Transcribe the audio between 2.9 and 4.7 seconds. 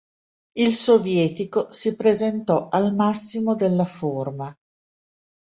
massimo della forma.